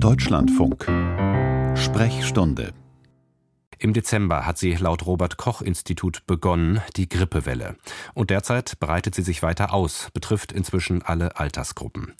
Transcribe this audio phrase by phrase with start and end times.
[0.00, 0.84] Deutschlandfunk
[1.76, 2.72] Sprechstunde
[3.80, 7.76] im Dezember hat sie laut Robert Koch Institut begonnen, die Grippewelle.
[8.14, 12.14] Und derzeit breitet sie sich weiter aus, betrifft inzwischen alle Altersgruppen.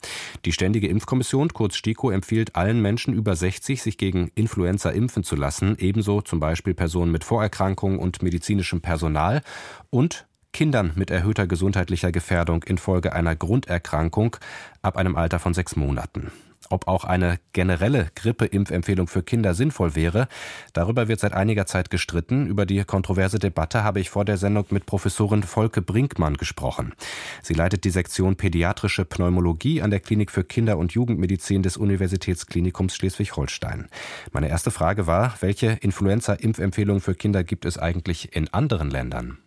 [0.45, 5.35] Die Ständige Impfkommission, kurz STIKO, empfiehlt allen Menschen über 60, sich gegen Influenza impfen zu
[5.35, 9.41] lassen, ebenso zum Beispiel Personen mit Vorerkrankungen und medizinischem Personal
[9.89, 14.37] und Kindern mit erhöhter gesundheitlicher Gefährdung infolge einer Grunderkrankung
[14.81, 16.31] ab einem Alter von sechs Monaten.
[16.71, 20.27] Ob auch eine generelle Grippeimpfempfehlung für Kinder sinnvoll wäre,
[20.73, 22.45] darüber wird seit einiger Zeit gestritten.
[22.45, 26.93] Über die kontroverse Debatte habe ich vor der Sendung mit Professorin Volke Brinkmann gesprochen.
[27.41, 32.95] Sie leitet die Sektion Pädiatrische Pneumologie an der Klinik für Kinder- und Jugendmedizin des Universitätsklinikums
[32.95, 33.87] Schleswig-Holstein.
[34.31, 39.39] Meine erste Frage war, welche Influenza-Impfempfehlungen für Kinder gibt es eigentlich in anderen Ländern?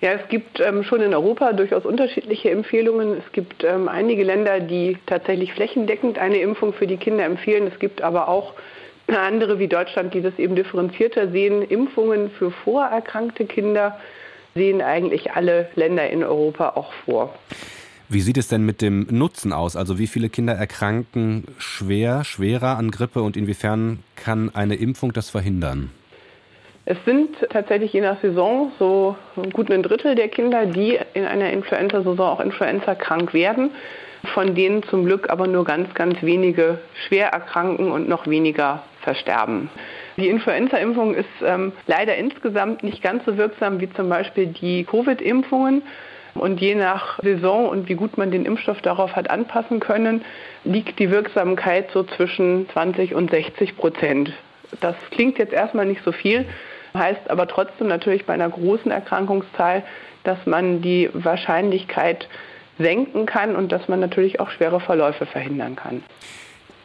[0.00, 3.18] Ja, es gibt ähm, schon in Europa durchaus unterschiedliche Empfehlungen.
[3.18, 7.66] Es gibt ähm, einige Länder, die tatsächlich flächendeckend eine Impfung für die Kinder empfehlen.
[7.66, 8.54] Es gibt aber auch
[9.08, 11.60] andere wie Deutschland, die das eben differenzierter sehen.
[11.62, 14.00] Impfungen für vorerkrankte Kinder
[14.54, 17.34] sehen eigentlich alle Länder in Europa auch vor.
[18.08, 19.76] Wie sieht es denn mit dem Nutzen aus?
[19.76, 25.28] Also wie viele Kinder erkranken schwer, schwerer an Grippe und inwiefern kann eine Impfung das
[25.28, 25.90] verhindern?
[26.90, 29.14] Es sind tatsächlich je nach Saison so
[29.52, 33.70] gut ein Drittel der Kinder, die in einer Influenza-Saison auch Influenza krank werden,
[34.34, 39.70] von denen zum Glück aber nur ganz, ganz wenige schwer erkranken und noch weniger versterben.
[40.16, 45.82] Die Influenza-Impfung ist ähm, leider insgesamt nicht ganz so wirksam wie zum Beispiel die Covid-Impfungen.
[46.34, 50.24] Und je nach Saison und wie gut man den Impfstoff darauf hat anpassen können,
[50.64, 54.32] liegt die Wirksamkeit so zwischen 20 und 60 Prozent.
[54.80, 56.46] Das klingt jetzt erstmal nicht so viel,
[56.94, 59.82] heißt aber trotzdem natürlich bei einer großen Erkrankungszahl,
[60.24, 62.28] dass man die Wahrscheinlichkeit
[62.78, 66.02] senken kann und dass man natürlich auch schwere Verläufe verhindern kann.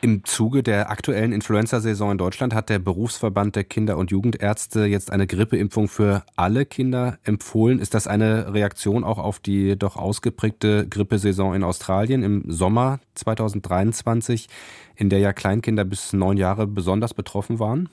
[0.06, 5.12] Im Zuge der aktuellen Influenza-Saison in Deutschland hat der Berufsverband der Kinder- und Jugendärzte jetzt
[5.12, 7.80] eine Grippeimpfung für alle Kinder empfohlen.
[7.80, 14.48] Ist das eine Reaktion auch auf die doch ausgeprägte Grippesaison in Australien im Sommer 2023,
[14.96, 17.90] in der ja Kleinkinder bis neun Jahre besonders betroffen waren?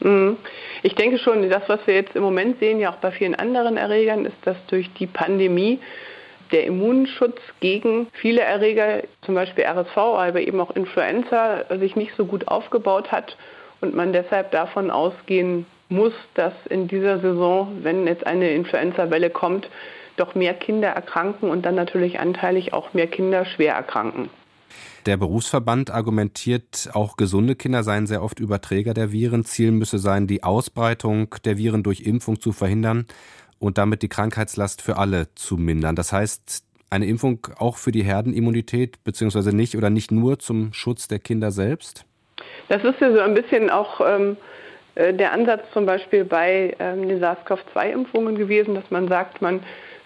[0.00, 0.36] Mhm.
[0.82, 3.76] Ich denke schon, das, was wir jetzt im Moment sehen, ja auch bei vielen anderen
[3.76, 5.80] Erregern, ist, dass durch die Pandemie
[6.52, 12.24] der Immunschutz gegen viele Erreger, zum Beispiel RSV, aber eben auch Influenza, sich nicht so
[12.24, 13.36] gut aufgebaut hat
[13.80, 19.68] und man deshalb davon ausgehen muss, dass in dieser Saison, wenn jetzt eine Influenza-Welle kommt,
[20.16, 24.30] doch mehr Kinder erkranken und dann natürlich anteilig auch mehr Kinder schwer erkranken.
[25.06, 29.44] Der Berufsverband argumentiert, auch gesunde Kinder seien sehr oft Überträger der Viren.
[29.44, 33.06] Ziel müsse sein, die Ausbreitung der Viren durch Impfung zu verhindern
[33.58, 35.96] und damit die Krankheitslast für alle zu mindern.
[35.96, 41.08] Das heißt, eine Impfung auch für die Herdenimmunität, beziehungsweise nicht oder nicht nur zum Schutz
[41.08, 42.04] der Kinder selbst?
[42.68, 44.36] Das ist ja so ein bisschen auch ähm,
[44.94, 49.60] äh, der Ansatz zum Beispiel bei ähm, den SARS-CoV-2-Impfungen gewesen, dass man sagt, man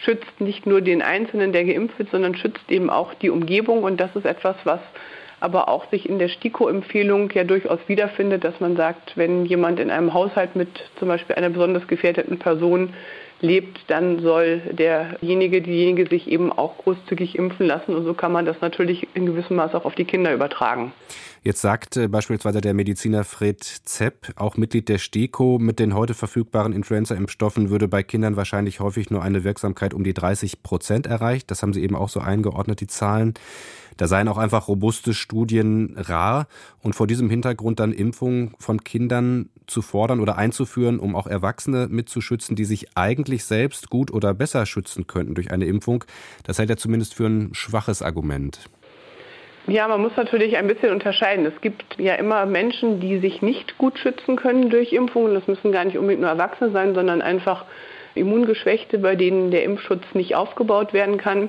[0.05, 3.83] schützt nicht nur den Einzelnen, der geimpft wird, sondern schützt eben auch die Umgebung.
[3.83, 4.81] Und das ist etwas, was
[5.41, 9.91] aber auch sich in der STIKO-Empfehlung ja durchaus wiederfindet, dass man sagt, wenn jemand in
[9.91, 10.69] einem Haushalt mit
[11.01, 12.95] zum Beispiel einer besonders gefährdeten Person
[13.41, 17.97] lebt, dann soll derjenige, diejenige sich eben auch großzügig impfen lassen.
[17.97, 20.93] Und so kann man das natürlich in gewissem Maß auch auf die Kinder übertragen.
[21.45, 26.15] Jetzt sagt äh, beispielsweise der Mediziner Fred Zepp, auch Mitglied der STIKO, mit den heute
[26.15, 31.51] verfügbaren Influenza-Impfstoffen würde bei Kindern wahrscheinlich häufig nur eine Wirksamkeit um die 30 Prozent erreicht.
[31.51, 33.35] Das haben Sie eben auch so eingeordnet, die Zahlen.
[33.97, 36.47] Da seien auch einfach robuste Studien rar
[36.81, 41.89] und vor diesem Hintergrund dann Impfungen von Kindern zu fordern oder einzuführen, um auch Erwachsene
[41.91, 46.05] mitzuschützen, die sich eigentlich selbst gut oder besser schützen könnten durch eine Impfung.
[46.45, 48.61] Das hält er zumindest für ein schwaches Argument.
[49.69, 51.47] Ja, man muss natürlich ein bisschen unterscheiden.
[51.47, 55.35] Es gibt ja immer Menschen, die sich nicht gut schützen können durch Impfungen.
[55.35, 57.65] Das müssen gar nicht unbedingt nur Erwachsene sein, sondern einfach
[58.15, 61.49] Immungeschwächte, bei denen der Impfschutz nicht aufgebaut werden kann.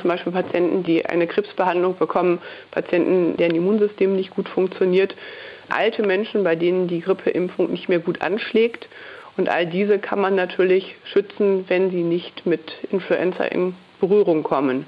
[0.00, 2.40] Zum Beispiel Patienten, die eine Krebsbehandlung bekommen,
[2.70, 5.16] Patienten, deren Immunsystem nicht gut funktioniert,
[5.68, 8.88] alte Menschen, bei denen die Grippeimpfung nicht mehr gut anschlägt.
[9.36, 14.86] Und all diese kann man natürlich schützen, wenn sie nicht mit Influenza in Berührung kommen.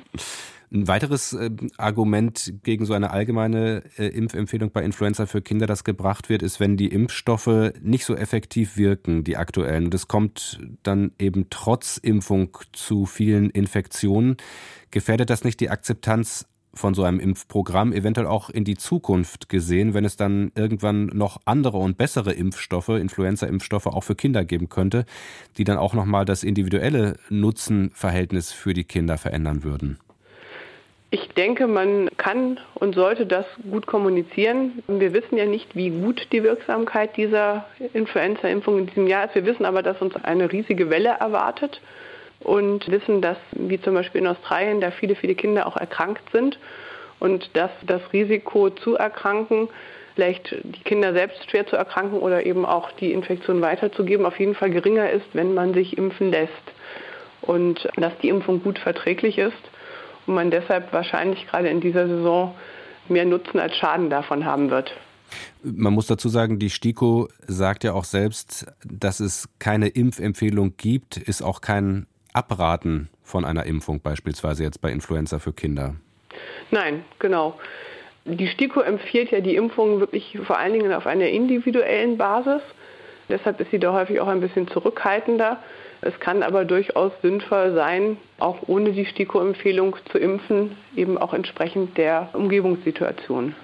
[0.73, 5.85] Ein weiteres äh, Argument gegen so eine allgemeine äh, Impfempfehlung bei Influenza für Kinder, das
[5.85, 9.85] gebracht wird, ist, wenn die Impfstoffe nicht so effektiv wirken, die aktuellen.
[9.85, 14.39] Und es kommt dann eben trotz Impfung zu vielen Infektionen.
[14.91, 19.93] Gefährdet das nicht die Akzeptanz von so einem Impfprogramm, eventuell auch in die Zukunft gesehen,
[19.93, 25.05] wenn es dann irgendwann noch andere und bessere Impfstoffe, Influenza-Impfstoffe auch für Kinder geben könnte,
[25.59, 29.99] die dann auch nochmal das individuelle Nutzenverhältnis für die Kinder verändern würden?
[31.15, 34.83] Ich denke, man kann und sollte das gut kommunizieren.
[34.89, 39.35] Wir wissen ja nicht, wie gut die Wirksamkeit dieser Influenza-Impfung in diesem Jahr ist.
[39.35, 41.83] Wir wissen aber, dass uns eine riesige Welle erwartet
[42.41, 46.59] und wissen, dass, wie zum Beispiel in Australien, da viele, viele Kinder auch erkrankt sind
[47.21, 49.69] und dass das Risiko zu erkranken,
[50.15, 54.55] vielleicht die Kinder selbst schwer zu erkranken oder eben auch die Infektion weiterzugeben, auf jeden
[54.55, 56.73] Fall geringer ist, wenn man sich impfen lässt.
[57.43, 59.72] Und dass die Impfung gut verträglich ist
[60.27, 62.55] und man deshalb wahrscheinlich gerade in dieser Saison
[63.09, 64.93] mehr Nutzen als Schaden davon haben wird.
[65.63, 71.17] Man muss dazu sagen, die STIKO sagt ja auch selbst, dass es keine Impfempfehlung gibt,
[71.17, 75.95] ist auch kein Abraten von einer Impfung, beispielsweise jetzt bei Influenza für Kinder.
[76.71, 77.59] Nein, genau.
[78.25, 82.63] Die STIKO empfiehlt ja die Impfung wirklich vor allen Dingen auf einer individuellen Basis.
[83.29, 85.59] Deshalb ist sie da häufig auch ein bisschen zurückhaltender.
[86.01, 91.97] Es kann aber durchaus sinnvoll sein, auch ohne die STIKO-Empfehlung zu impfen, eben auch entsprechend
[91.97, 93.55] der Umgebungssituation.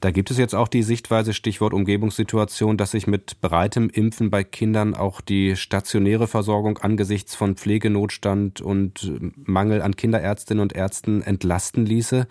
[0.00, 4.44] Da gibt es jetzt auch die Sichtweise, Stichwort Umgebungssituation, dass sich mit breitem Impfen bei
[4.44, 11.84] Kindern auch die stationäre Versorgung angesichts von Pflegenotstand und Mangel an Kinderärztinnen und Ärzten entlasten
[11.84, 12.26] ließe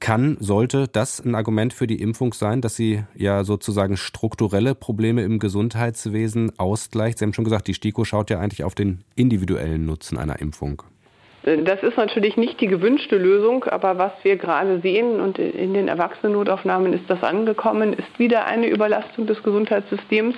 [0.00, 5.22] kann, sollte das ein Argument für die Impfung sein, dass sie ja sozusagen strukturelle Probleme
[5.22, 7.18] im Gesundheitswesen ausgleicht?
[7.18, 10.82] Sie haben schon gesagt, die STIKO schaut ja eigentlich auf den individuellen Nutzen einer Impfung.
[11.42, 15.88] Das ist natürlich nicht die gewünschte Lösung, aber was wir gerade sehen und in den
[15.88, 20.34] Erwachsenennotaufnahmen ist das angekommen, ist wieder eine Überlastung des Gesundheitssystems.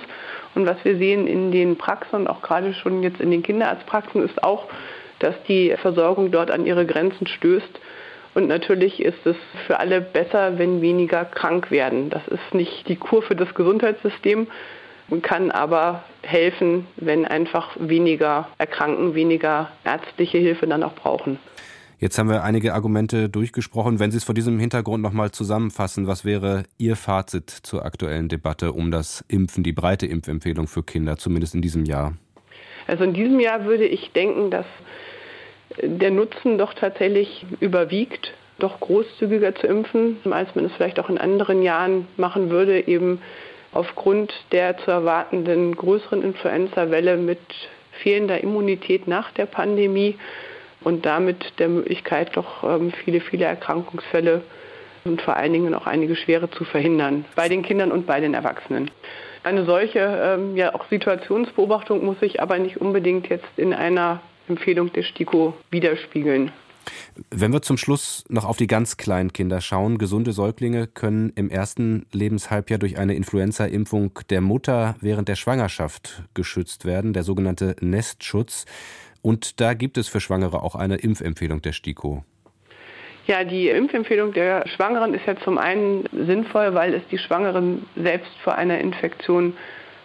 [0.53, 4.43] Und was wir sehen in den Praxen, auch gerade schon jetzt in den Kinderarztpraxen, ist
[4.43, 4.67] auch,
[5.19, 7.79] dass die Versorgung dort an ihre Grenzen stößt.
[8.33, 9.35] Und natürlich ist es
[9.67, 12.09] für alle besser, wenn weniger krank werden.
[12.09, 14.47] Das ist nicht die Kur für das Gesundheitssystem,
[15.21, 21.37] kann aber helfen, wenn einfach weniger erkranken, weniger ärztliche Hilfe dann auch brauchen.
[21.99, 23.99] Jetzt haben wir einige Argumente durchgesprochen.
[23.99, 28.71] Wenn Sie es vor diesem Hintergrund nochmal zusammenfassen, was wäre Ihr Fazit zur aktuellen Debatte
[28.71, 32.13] um das Impfen, die breite Impfempfehlung für Kinder, zumindest in diesem Jahr?
[32.87, 34.65] Also in diesem Jahr würde ich denken, dass
[35.81, 41.17] der Nutzen doch tatsächlich überwiegt, doch großzügiger zu impfen, als man es vielleicht auch in
[41.17, 43.21] anderen Jahren machen würde, eben
[43.73, 47.39] aufgrund der zu erwartenden größeren Influenza-Welle mit
[48.03, 50.17] fehlender Immunität nach der Pandemie
[50.83, 54.41] und damit der Möglichkeit, doch ähm, viele, viele Erkrankungsfälle
[55.05, 58.33] und vor allen Dingen auch einige schwere zu verhindern, bei den Kindern und bei den
[58.33, 58.91] Erwachsenen.
[59.43, 64.21] Eine solche ähm, ja auch Situationsbeobachtung muss sich aber nicht unbedingt jetzt in einer
[64.51, 66.51] Empfehlung der STIKO widerspiegeln.
[67.29, 71.49] Wenn wir zum Schluss noch auf die ganz kleinen Kinder schauen, gesunde Säuglinge können im
[71.49, 78.65] ersten Lebenshalbjahr durch eine Influenza-Impfung der Mutter während der Schwangerschaft geschützt werden, der sogenannte Nestschutz.
[79.21, 82.23] Und da gibt es für Schwangere auch eine Impfempfehlung der STIKO.
[83.27, 88.31] Ja, die Impfempfehlung der Schwangeren ist ja zum einen sinnvoll, weil es die Schwangeren selbst
[88.43, 89.53] vor einer Infektion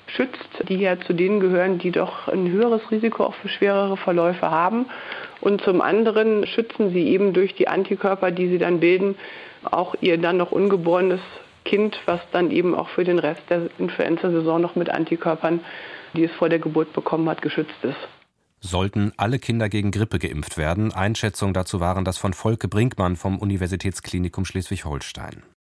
[0.06, 4.50] schützt, die ja zu denen gehören, die doch ein höheres Risiko auch für schwerere Verläufe
[4.50, 4.86] haben.
[5.40, 9.16] Und zum anderen schützen sie eben durch die Antikörper, die sie dann bilden,
[9.64, 11.20] auch ihr dann noch ungeborenes
[11.64, 15.60] Kind, was dann eben auch für den Rest der Influenza-Saison noch mit Antikörpern,
[16.14, 17.96] die es vor der Geburt bekommen hat, geschützt ist.
[18.60, 20.92] Sollten alle Kinder gegen Grippe geimpft werden?
[20.92, 25.42] Einschätzungen dazu waren das von Volke Brinkmann vom Universitätsklinikum Schleswig-Holstein.